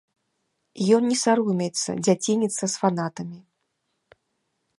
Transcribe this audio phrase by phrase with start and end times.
[0.97, 3.39] Ён не саромеецца дзяцініцца з фанатамі.